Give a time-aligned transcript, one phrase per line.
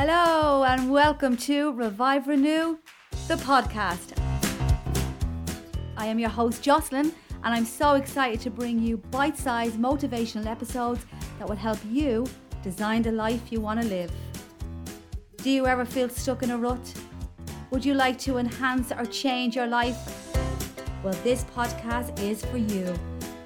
[0.00, 2.78] Hello, and welcome to Revive Renew,
[3.26, 4.16] the podcast.
[5.96, 10.46] I am your host, Jocelyn, and I'm so excited to bring you bite sized motivational
[10.46, 11.04] episodes
[11.40, 12.28] that will help you
[12.62, 14.12] design the life you want to live.
[15.38, 16.94] Do you ever feel stuck in a rut?
[17.72, 19.98] Would you like to enhance or change your life?
[21.02, 22.94] Well, this podcast is for you.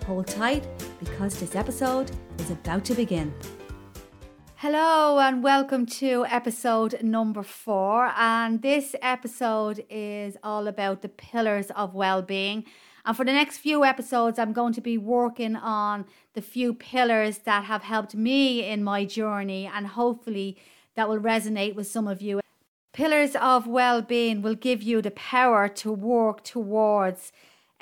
[0.04, 0.68] Hold tight
[1.00, 3.32] because this episode is about to begin.
[4.62, 8.12] Hello, and welcome to episode number four.
[8.16, 12.66] And this episode is all about the pillars of well being.
[13.04, 16.04] And for the next few episodes, I'm going to be working on
[16.34, 20.56] the few pillars that have helped me in my journey, and hopefully
[20.94, 22.40] that will resonate with some of you.
[22.92, 27.32] Pillars of well being will give you the power to work towards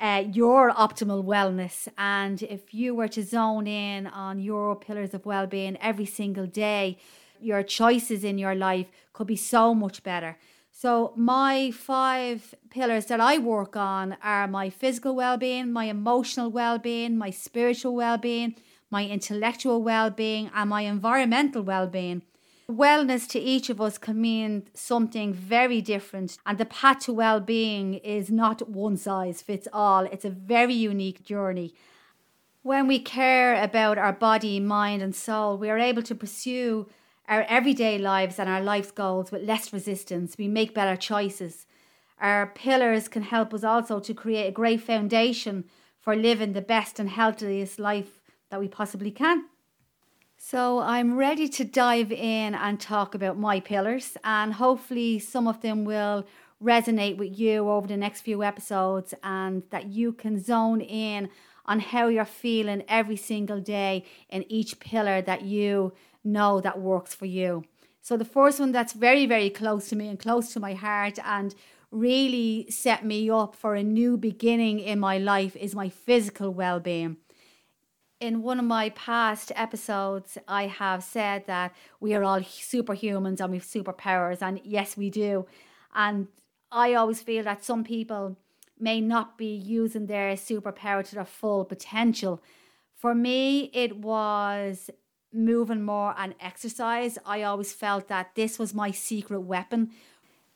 [0.01, 1.87] uh, your optimal wellness.
[1.97, 6.47] And if you were to zone in on your pillars of well being every single
[6.47, 6.97] day,
[7.39, 10.37] your choices in your life could be so much better.
[10.71, 16.49] So, my five pillars that I work on are my physical well being, my emotional
[16.49, 18.55] well being, my spiritual well being,
[18.89, 22.23] my intellectual well being, and my environmental well being.
[22.69, 27.39] Wellness to each of us can mean something very different, and the path to well
[27.39, 30.05] being is not one size fits all.
[30.05, 31.73] It's a very unique journey.
[32.63, 36.87] When we care about our body, mind, and soul, we are able to pursue
[37.27, 40.37] our everyday lives and our life's goals with less resistance.
[40.37, 41.65] We make better choices.
[42.19, 45.65] Our pillars can help us also to create a great foundation
[45.99, 49.45] for living the best and healthiest life that we possibly can.
[50.43, 55.61] So I'm ready to dive in and talk about my pillars, and hopefully, some of
[55.61, 56.25] them will
[56.61, 61.29] resonate with you over the next few episodes, and that you can zone in
[61.67, 67.13] on how you're feeling every single day in each pillar that you know that works
[67.13, 67.63] for you.
[68.01, 71.19] So, the first one that's very, very close to me and close to my heart,
[71.23, 71.53] and
[71.91, 76.79] really set me up for a new beginning in my life is my physical well
[76.79, 77.17] being
[78.21, 83.51] in one of my past episodes, I have said that we are all superhumans and
[83.51, 85.47] we have superpowers, and yes, we do.
[85.95, 86.27] And
[86.71, 88.37] I always feel that some people
[88.79, 92.41] may not be using their superpower to their full potential.
[92.95, 94.91] For me, it was
[95.33, 97.17] moving more and exercise.
[97.25, 99.91] I always felt that this was my secret weapon.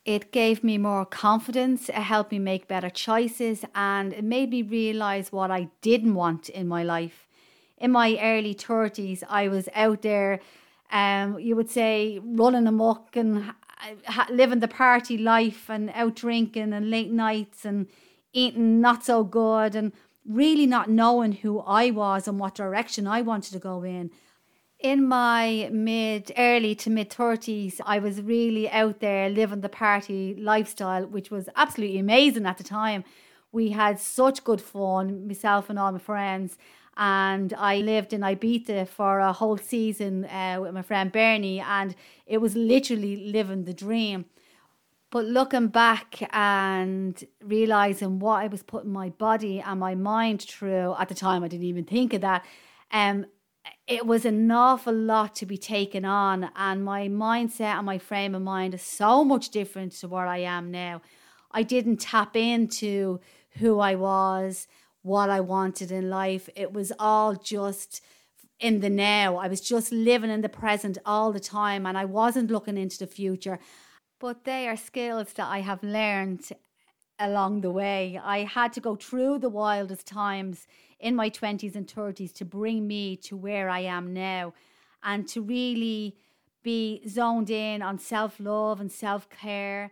[0.05, 4.61] It gave me more confidence, it helped me make better choices, and it made me
[4.61, 7.24] realize what I didn't want in my life
[7.77, 10.39] in my early 30s, I was out there,
[10.91, 13.53] um, you would say, running amok and
[14.05, 17.87] ha- living the party life and out drinking and late nights and
[18.33, 19.91] eating not so good and
[20.25, 24.11] really not knowing who I was and what direction I wanted to go in.
[24.79, 30.35] In my mid, early to mid 30s, I was really out there living the party
[30.35, 33.03] lifestyle, which was absolutely amazing at the time.
[33.51, 36.57] We had such good fun, myself and all my friends
[36.97, 41.95] and I lived in Ibiza for a whole season uh, with my friend Bernie, and
[42.25, 44.25] it was literally living the dream.
[45.11, 50.95] But looking back and realizing what I was putting my body and my mind through
[50.97, 52.45] at the time, I didn't even think of that.
[52.91, 53.25] Um,
[53.87, 58.35] it was an awful lot to be taken on, and my mindset and my frame
[58.35, 61.01] of mind is so much different to where I am now.
[61.51, 63.19] I didn't tap into
[63.57, 64.67] who I was
[65.05, 66.49] what I wanted in life.
[66.55, 68.01] It was all just
[68.59, 69.37] in the now.
[69.37, 72.97] I was just living in the present all the time and I wasn't looking into
[72.97, 73.59] the future.
[74.19, 76.49] But they are skills that I have learned
[77.19, 78.19] along the way.
[78.21, 80.65] I had to go through the wildest times
[80.99, 84.53] in my 20s and 30s to bring me to where I am now
[85.03, 86.15] and to really
[86.63, 89.91] be zoned in on self love and self care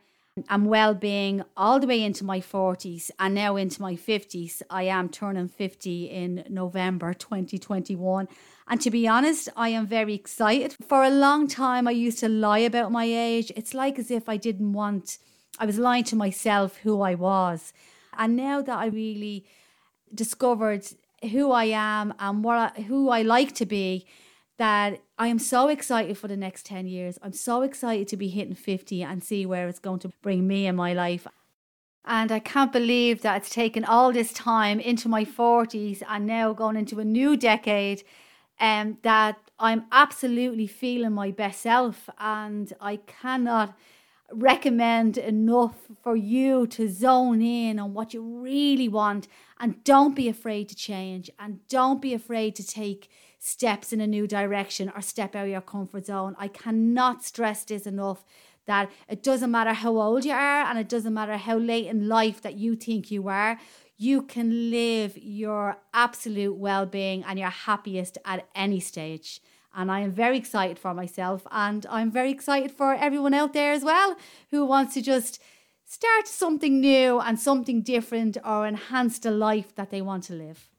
[0.50, 4.62] and well being all the way into my 40s and now into my 50s.
[4.70, 8.28] I am turning 50 in November 2021.
[8.68, 10.76] And to be honest, I am very excited.
[10.88, 13.52] For a long time, I used to lie about my age.
[13.56, 15.20] It's like as if I didn't want,
[15.60, 17.72] I was lying to myself who I was.
[18.18, 19.46] And now that I really
[20.14, 20.88] discovered
[21.32, 24.08] who I am and what I, who I like to be,
[24.58, 27.18] that I am so excited for the next 10 years.
[27.22, 30.68] I'm so excited to be hitting 50 and see where it's going to bring me
[30.68, 31.28] in my life.
[32.06, 36.54] And I can't believe that it's taken all this time into my 40s and now
[36.54, 38.04] going into a new decade
[38.60, 42.10] um, that I'm absolutely feeling my best self.
[42.20, 43.76] And I cannot
[44.32, 49.28] recommend enough for you to zone in on what you really want
[49.60, 53.10] and don't be afraid to change and don't be afraid to take
[53.46, 56.34] steps in a new direction or step out of your comfort zone.
[56.40, 58.24] I cannot stress this enough
[58.68, 62.08] that it doesn't matter how old you are and it doesn't matter how late in
[62.08, 63.60] life that you think you are.
[63.98, 69.42] You can live your absolute well being and your happiest at any stage.
[69.76, 73.74] And I am very excited for myself, and I'm very excited for everyone out there
[73.74, 74.16] as well
[74.52, 75.42] who wants to just
[75.84, 80.70] start something new and something different or enhance the life that they want to live.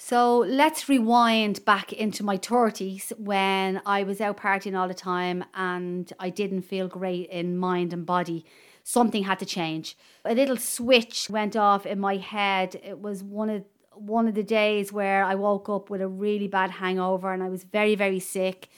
[0.00, 5.44] So let's rewind back into my 30s when I was out partying all the time
[5.54, 8.46] and I didn't feel great in mind and body.
[8.84, 9.96] Something had to change.
[10.24, 12.80] A little switch went off in my head.
[12.84, 16.46] It was one of one of the days where I woke up with a really
[16.46, 18.68] bad hangover and I was very, very sick.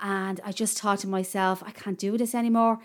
[0.00, 2.78] And I just thought to myself, I can't do this anymore.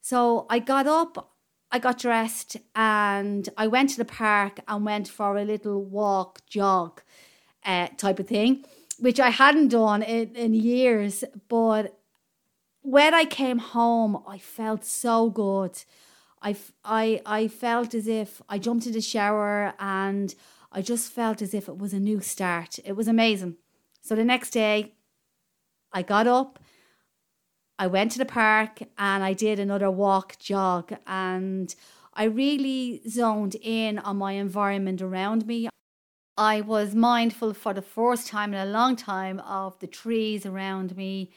[0.00, 1.34] So I got up,
[1.70, 6.40] I got dressed, and I went to the park and went for a little walk,
[6.46, 7.02] jog
[7.64, 8.64] uh, type of thing,
[8.98, 11.24] which I hadn't done in, in years.
[11.48, 11.98] But
[12.82, 15.84] when I came home, I felt so good.
[16.40, 20.34] I, I, I felt as if I jumped in the shower and
[20.72, 22.78] I just felt as if it was a new start.
[22.84, 23.56] It was amazing.
[24.00, 24.94] So the next day,
[25.92, 26.58] I got up,
[27.78, 31.74] I went to the park, and I did another walk, jog, and
[32.12, 35.68] I really zoned in on my environment around me.
[36.36, 40.96] I was mindful for the first time in a long time of the trees around
[40.96, 41.30] me,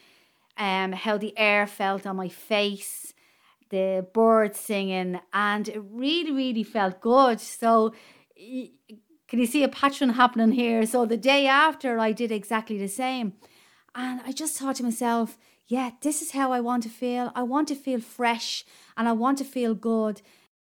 [0.57, 3.13] um, how the air felt on my face,
[3.69, 7.39] the birds singing, and it really, really felt good.
[7.39, 7.93] So
[8.35, 10.85] can you see a pattern happening here?
[10.87, 13.33] So the day after, I did exactly the same.
[13.93, 15.37] And I just thought to myself,
[15.71, 17.31] yeah, this is how I want to feel.
[17.33, 18.65] I want to feel fresh
[18.97, 20.21] and I want to feel good.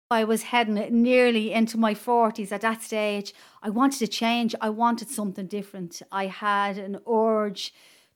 [0.10, 3.32] I was heading nearly into my 40s at that stage.
[3.62, 4.56] I wanted to change.
[4.60, 6.02] I wanted something different.
[6.12, 7.72] I had an urge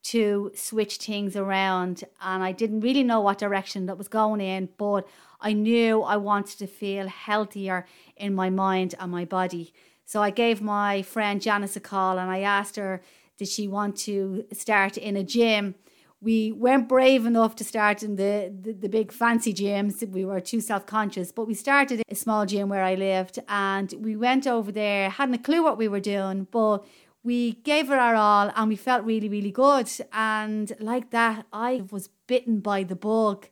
[0.06, 4.70] to switch things around and I didn't really know what direction that was going in,
[4.80, 5.08] but
[5.40, 7.86] I knew I wanted to feel healthier
[8.18, 9.76] in my mind and my body.
[10.06, 13.04] So I gave my friend Janice a call and I asked her,
[13.38, 15.76] did she want to start in a gym?
[16.22, 20.06] We weren't brave enough to start in the, the, the big fancy gyms.
[20.08, 23.94] We were too self conscious, but we started a small gym where I lived and
[23.98, 26.86] we went over there, hadn't a clue what we were doing, but
[27.24, 29.90] we gave it our all and we felt really, really good.
[30.12, 33.48] And like that, I was bitten by the bug.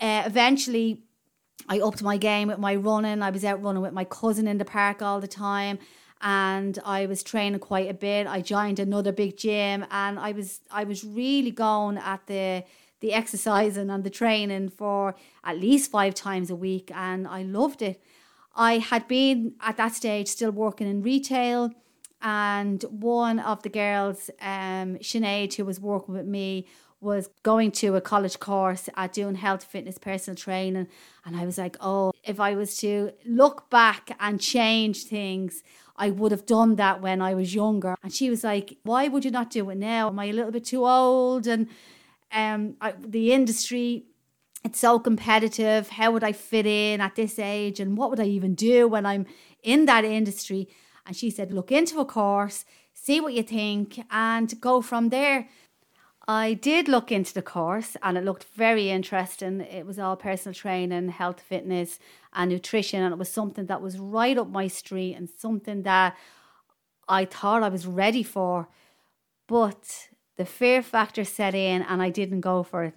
[0.00, 1.02] Uh, eventually,
[1.68, 3.20] I upped my game with my running.
[3.20, 5.78] I was out running with my cousin in the park all the time
[6.22, 8.26] and I was training quite a bit.
[8.26, 12.64] I joined another big gym and I was I was really going at the
[13.00, 17.80] the exercising and the training for at least five times a week and I loved
[17.80, 18.02] it.
[18.54, 21.70] I had been at that stage still working in retail
[22.22, 26.66] and one of the girls, um, Sinead, who was working with me,
[27.00, 30.86] was going to a college course at doing health, fitness, personal training.
[31.24, 35.62] And I was like, oh, if I was to look back and change things,
[36.00, 37.94] I would have done that when I was younger.
[38.02, 40.08] And she was like, why would you not do it now?
[40.08, 41.46] Am I a little bit too old?
[41.46, 41.68] And
[42.32, 44.06] um, I, the industry,
[44.64, 45.90] it's so competitive.
[45.90, 47.80] How would I fit in at this age?
[47.80, 49.26] And what would I even do when I'm
[49.62, 50.68] in that industry?
[51.04, 52.64] And she said, look into a course,
[52.94, 55.48] see what you think, and go from there.
[56.26, 59.60] I did look into the course and it looked very interesting.
[59.60, 61.98] It was all personal training, health, fitness,
[62.32, 63.02] and nutrition.
[63.02, 66.16] And it was something that was right up my street and something that
[67.08, 68.68] I thought I was ready for.
[69.46, 72.94] But the fear factor set in and I didn't go for it.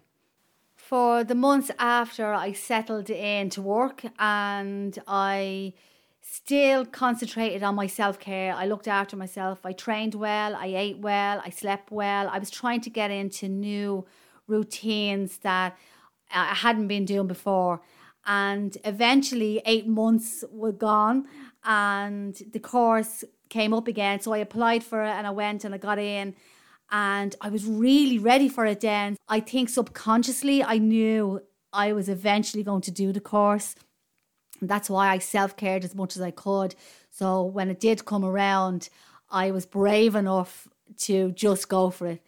[0.75, 5.73] For the months after, I settled in to work and I
[6.21, 8.53] still concentrated on my self care.
[8.53, 9.65] I looked after myself.
[9.65, 10.55] I trained well.
[10.55, 11.41] I ate well.
[11.43, 12.29] I slept well.
[12.29, 14.05] I was trying to get into new
[14.47, 15.77] routines that
[16.31, 17.81] I hadn't been doing before.
[18.25, 21.27] And eventually, eight months were gone,
[21.63, 24.19] and the course came up again.
[24.19, 26.35] So I applied for it and I went and I got in.
[26.91, 29.15] And I was really ready for it then.
[29.29, 33.75] I think subconsciously I knew I was eventually going to do the course.
[34.59, 36.75] And that's why I self cared as much as I could.
[37.11, 38.89] So when it did come around,
[39.29, 40.67] I was brave enough
[41.05, 42.21] to just go for it.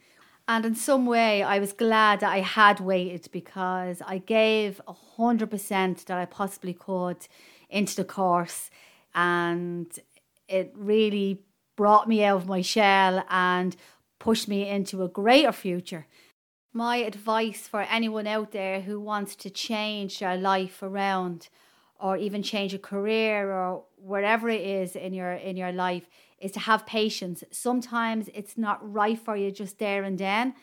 [0.48, 4.80] And in some way, I was glad that I had waited because I gave
[5.18, 7.26] 100% that I possibly could
[7.68, 8.70] into the course.
[9.14, 9.86] And
[10.48, 11.42] it really
[11.76, 13.76] brought me out of my shell and
[14.20, 16.06] pushed me into a greater future.
[16.72, 21.48] My advice for anyone out there who wants to change their life around
[21.98, 26.08] or even change a career or wherever it is in your in your life
[26.38, 27.42] is to have patience.
[27.50, 30.54] Sometimes it's not right for you just there and then.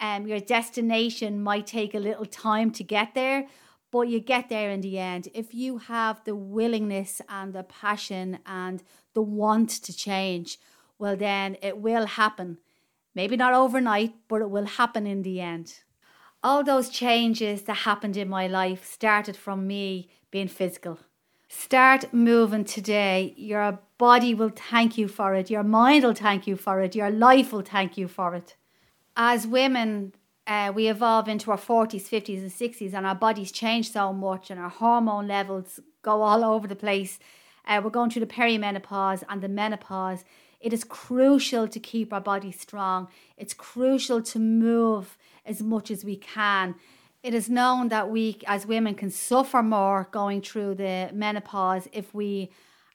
[0.00, 3.46] Um, your destination might take a little time to get there,
[3.90, 5.28] but you get there in the end.
[5.34, 8.82] If you have the willingness and the passion and
[9.14, 10.58] the want to change,
[10.98, 12.58] well, then it will happen.
[13.14, 15.80] Maybe not overnight, but it will happen in the end.
[16.42, 20.98] All those changes that happened in my life started from me being physical.
[21.56, 23.32] Start moving today.
[23.36, 25.50] Your body will thank you for it.
[25.50, 26.96] Your mind will thank you for it.
[26.96, 28.56] Your life will thank you for it.
[29.16, 30.14] As women,
[30.48, 34.50] uh, we evolve into our 40s, 50s, and 60s, and our bodies change so much,
[34.50, 37.20] and our hormone levels go all over the place.
[37.66, 40.24] Uh, we're going through the perimenopause and the menopause.
[40.60, 43.08] It is crucial to keep our body strong.
[43.38, 46.74] It's crucial to move as much as we can.
[47.24, 52.12] It is known that we as women can suffer more going through the menopause if
[52.12, 52.50] we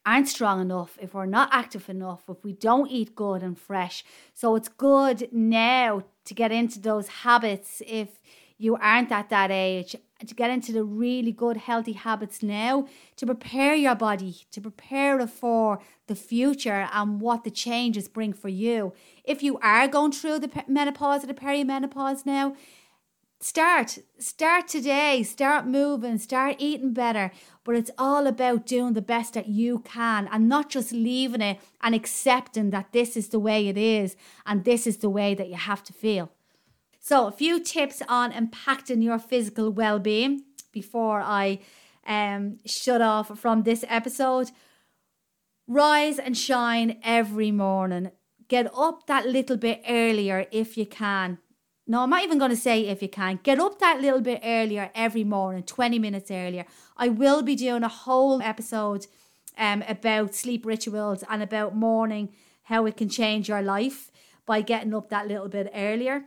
[0.06, 4.06] aren't strong enough, if we're not active enough, if we don't eat good and fresh.
[4.36, 8.20] So it's good now to get into those habits if
[8.60, 13.26] you aren't at that age to get into the really good healthy habits now to
[13.26, 18.50] prepare your body to prepare it for the future and what the changes bring for
[18.50, 18.92] you
[19.24, 22.54] if you are going through the menopause or the perimenopause now
[23.42, 27.32] start start today start moving start eating better
[27.64, 31.58] but it's all about doing the best that you can and not just leaving it
[31.82, 35.48] and accepting that this is the way it is and this is the way that
[35.48, 36.30] you have to feel
[37.00, 41.60] so, a few tips on impacting your physical well being before I
[42.06, 44.52] um, shut off from this episode.
[45.68, 48.12] Rise and shine every morning.
[48.48, 51.40] Get up that little bit earlier if you can.
[51.90, 53.40] No, I'm not even going to say if you can.
[53.42, 56.66] Get up that little bit earlier every morning, 20 minutes earlier.
[56.96, 59.08] I will be doing a whole episode
[59.58, 62.30] um, about sleep rituals and about morning,
[62.66, 64.12] how it can change your life
[64.46, 66.26] by getting up that little bit earlier.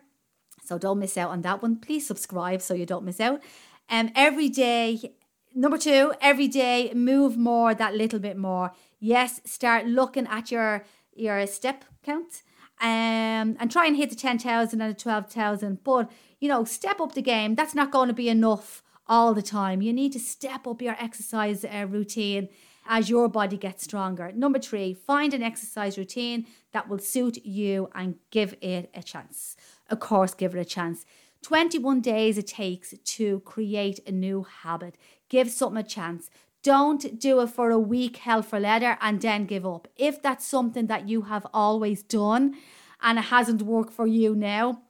[0.64, 1.76] So don't miss out on that one.
[1.76, 3.40] Please subscribe so you don't miss out.
[3.88, 5.12] Um, every day,
[5.54, 8.72] number two, every day, move more, that little bit more.
[8.98, 12.42] Yes, start looking at your your step count.
[12.82, 15.84] Um, and try and hit the 10,000 and the 12,000.
[15.84, 16.10] But,
[16.40, 17.54] you know, step up the game.
[17.54, 19.82] That's not going to be enough all the time.
[19.82, 22.48] You need to step up your exercise uh, routine
[22.88, 24.32] as your body gets stronger.
[24.32, 29.56] Number three, find an exercise routine that will suit you and give it a chance
[29.92, 31.04] of course, give it a chance.
[31.42, 34.96] 21 days it takes to create a new habit.
[35.28, 36.30] Give something a chance.
[36.62, 39.88] Don't do it for a week, hell for leather, and then give up.
[39.96, 42.56] If that's something that you have always done
[43.00, 44.82] and it hasn't worked for you now,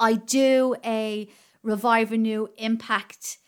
[0.00, 1.28] I do a
[1.62, 3.38] Revive Renew Impact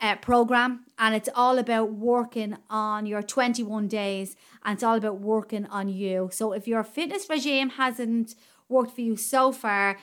[0.00, 5.20] uh, program, and it's all about working on your 21 days and it's all about
[5.20, 6.28] working on you.
[6.32, 8.34] So, if your fitness regime hasn't
[8.68, 9.98] worked for you so far,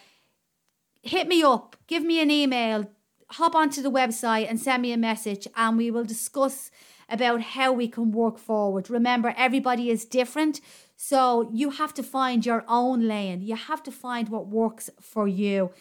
[1.04, 2.90] hit me up, give me an email,
[3.32, 6.72] hop onto the website and send me a message, and we will discuss
[7.14, 8.90] about how we can work forward.
[8.90, 10.60] Remember, everybody is different,
[10.96, 13.42] so you have to find your own lane.
[13.42, 15.72] You have to find what works for you.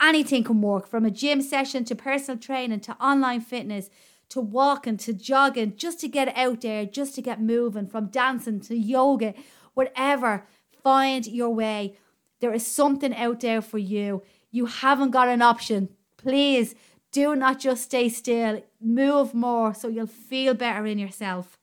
[0.00, 3.90] Anything can work from a gym session to personal training to online fitness
[4.30, 8.58] to walking to jogging, just to get out there, just to get moving, from dancing
[8.58, 9.34] to yoga,
[9.74, 10.46] whatever.
[10.82, 11.98] Find your way.
[12.40, 14.22] There is something out there for you
[14.54, 15.88] you haven't got an option.
[16.16, 16.76] Please
[17.14, 18.60] do not just stay still.
[18.80, 21.56] Move more so you'll feel better in yourself.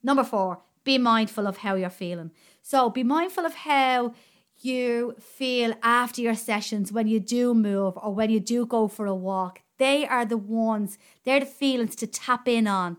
[0.00, 2.30] Number four, be mindful of how you're feeling.
[2.62, 4.14] So be mindful of how
[4.60, 9.06] you feel after your sessions when you do move or when you do go for
[9.06, 9.60] a walk.
[9.78, 12.98] They are the ones, they're the feelings to tap in on.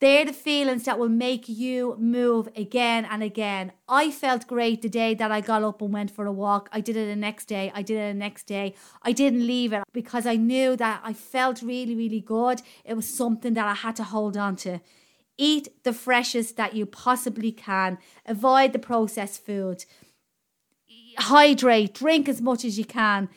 [0.00, 3.72] They're the feelings that will make you move again and again.
[3.88, 6.68] I felt great the day that I got up and went for a walk.
[6.72, 7.72] I did it the next day.
[7.74, 8.74] I did it the next day.
[9.02, 12.62] I didn't leave it because I knew that I felt really, really good.
[12.84, 14.78] It was something that I had to hold on to.
[15.36, 17.98] Eat the freshest that you possibly can.
[18.24, 19.84] Avoid the processed food.
[21.16, 21.94] Hydrate.
[21.94, 23.28] Drink as much as you can.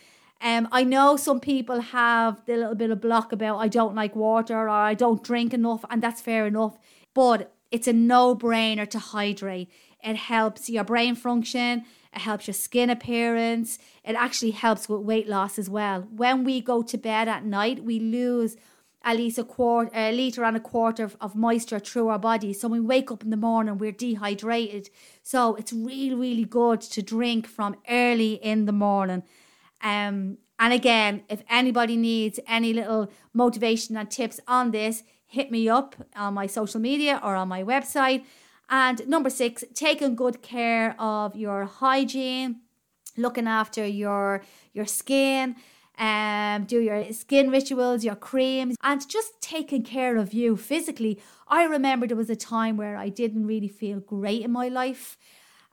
[0.42, 4.16] Um, I know some people have the little bit of block about I don't like
[4.16, 6.78] water or I don't drink enough, and that's fair enough.
[7.14, 9.70] But it's a no brainer to hydrate.
[10.04, 15.30] It helps your brain function, it helps your skin appearance, it actually helps with weight
[15.30, 16.08] loss as well.
[16.12, 18.58] When we go to bed at night, we lose
[19.04, 22.54] at least a quarter, a liter and a quarter of, of moisture through our body.
[22.54, 24.90] So when we wake up in the morning, we're dehydrated.
[25.22, 29.24] So it's really, really good to drink from early in the morning
[29.82, 35.68] Um, and again, if anybody needs any little motivation and tips on this, hit me
[35.68, 38.24] up on my social media or on my website.
[38.70, 42.62] And number six, taking good care of your hygiene,
[43.18, 45.56] looking after your your skin,
[45.98, 51.20] um, do your skin rituals, your creams, and just taking care of you physically.
[51.48, 55.18] I remember there was a time where I didn't really feel great in my life,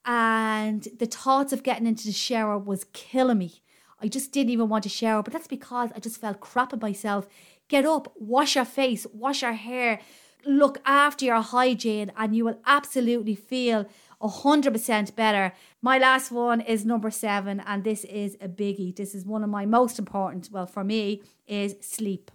[0.05, 3.63] and the thoughts of getting into the shower was killing me.
[4.01, 6.81] I just didn't even want to shower, but that's because I just felt crap at
[6.81, 7.27] myself.
[7.69, 10.01] Get up, wash your face, wash your hair,
[10.47, 13.87] look after your hygiene and you will absolutely feel
[14.23, 15.53] 100% better.
[15.83, 18.95] My last one is number seven, and this is a biggie.
[18.95, 22.31] This is one of my most important, well, for me, is sleep.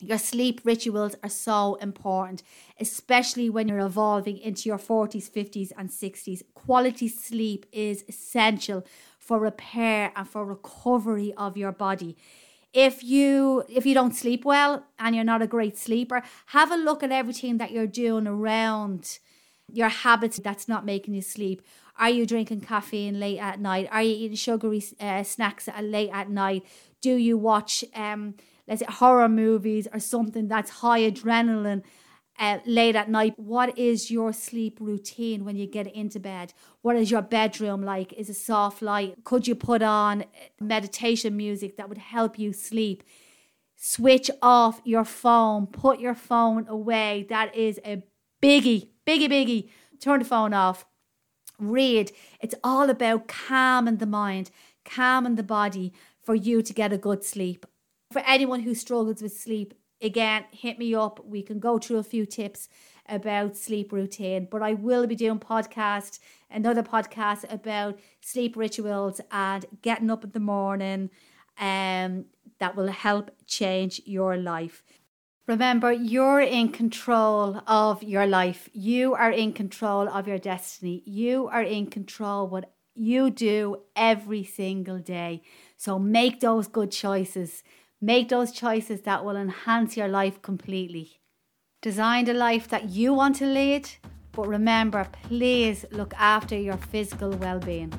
[0.00, 2.42] Your sleep rituals are so important,
[2.80, 6.42] especially when you're evolving into your 40s, 50s, and 60s.
[6.54, 8.84] Quality sleep is essential
[9.32, 12.14] for repair and for recovery of your body.
[12.74, 16.22] If you if you don't sleep well and you're not a great sleeper
[16.56, 19.18] have a look at everything that you're doing around
[19.72, 21.62] your habits that's not making you sleep.
[21.98, 23.88] Are you drinking caffeine late at night?
[23.90, 26.66] Are you eating sugary uh, snacks late at night?
[27.00, 28.34] Do you watch um
[28.68, 31.84] let's say horror movies or something that's high adrenaline
[32.66, 33.34] late at night.
[33.36, 36.52] What is your sleep routine when you get into bed?
[36.80, 38.12] What is your bedroom like?
[38.14, 39.24] Is it soft light?
[39.24, 40.26] Could you put on eh,
[40.60, 43.02] meditation music that would help you sleep?
[43.76, 47.26] Switch off your phone, put your phone away.
[47.28, 48.02] That is a
[48.42, 49.68] biggie, biggie, biggie.
[50.00, 50.84] Turn the phone off.
[51.58, 52.12] Read.
[52.40, 54.50] It's all about calming the mind,
[54.84, 57.66] calming the body for you to get a good sleep.
[58.12, 61.24] For anyone who struggles with sleep, again, hit me up.
[61.24, 62.68] We can go through a few tips
[63.08, 64.48] about sleep routine.
[64.50, 66.18] But I will be doing podcast,
[66.50, 71.10] another podcast about sleep rituals and getting up in the morning.
[71.58, 72.26] Um,
[72.62, 74.84] that will help change your life.
[75.48, 78.68] Remember, you're in control of your life.
[78.72, 81.02] You are in control of your destiny.
[81.04, 85.42] You are in control what you do every single day.
[85.76, 87.64] So make those good choices.
[88.04, 91.20] Make those choices that will enhance your life completely.
[91.82, 93.88] Design the life that you want to lead,
[94.32, 97.92] but remember, please look after your physical well being.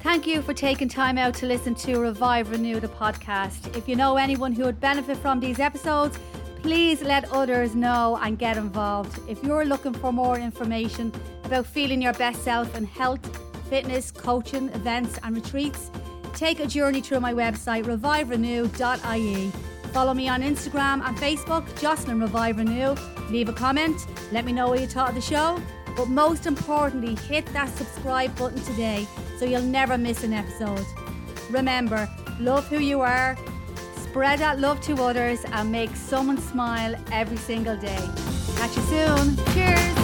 [0.00, 3.76] Thank you for taking time out to listen to Revive Renew the podcast.
[3.76, 6.18] If you know anyone who would benefit from these episodes,
[6.62, 9.20] please let others know and get involved.
[9.30, 11.12] If you're looking for more information
[11.44, 13.24] about feeling your best self in health,
[13.70, 15.92] fitness, coaching, events, and retreats,
[16.34, 19.52] take a journey through my website, reviverenew.ie.
[19.92, 22.96] Follow me on Instagram and Facebook, Jocelyn Revive Renew.
[23.30, 25.60] Leave a comment, let me know what you thought of the show.
[25.96, 29.06] But most importantly, hit that subscribe button today
[29.38, 30.84] so you'll never miss an episode.
[31.50, 32.08] Remember,
[32.40, 33.36] love who you are,
[33.96, 38.08] spread that love to others, and make someone smile every single day.
[38.56, 39.36] Catch you soon.
[39.54, 40.03] Cheers.